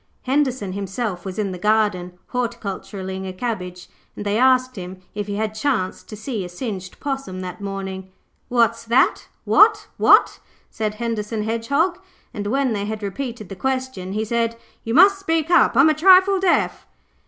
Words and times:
Henderson 0.23 0.73
himself 0.73 1.25
was 1.25 1.37
in 1.37 1.51
the 1.51 1.59
garden, 1.59 2.17
horticulturing 2.29 3.27
a 3.27 3.31
cabbage, 3.31 3.87
and 4.15 4.25
they 4.25 4.35
asked 4.35 4.75
him 4.75 4.99
if 5.13 5.27
he 5.27 5.35
had 5.35 5.53
chanced 5.53 6.09
to 6.09 6.15
see 6.15 6.43
a 6.43 6.49
singed 6.49 6.99
possum 6.99 7.41
that 7.41 7.61
morning. 7.61 8.11
'What's 8.49 8.83
that? 8.85 9.27
What, 9.45 9.89
what?' 9.97 10.39
said 10.71 10.95
Henderson 10.95 11.43
Hedgehog, 11.43 11.99
and 12.33 12.47
when 12.47 12.73
they 12.73 12.85
had 12.85 13.03
repeated 13.03 13.49
the 13.49 13.55
question, 13.55 14.13
he 14.13 14.25
said, 14.25 14.55
'You 14.83 14.95
must 14.95 15.19
speak 15.19 15.51
up, 15.51 15.77
I'm 15.77 15.87
a 15.87 15.93
trifle 15.93 16.39
deaf.' 16.39 16.87